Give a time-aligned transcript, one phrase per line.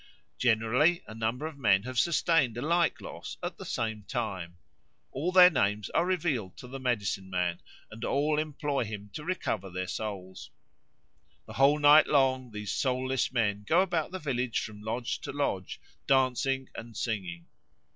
[0.39, 4.57] Generally a number of men have sustained a like loss at the same time;
[5.11, 9.69] all their names are revealed to the medicine man, and all employ him to recover
[9.69, 10.49] their souls.
[11.45, 15.79] The whole night long these soulless men go about the village from lodge to lodge,
[16.07, 17.45] dancing and singing.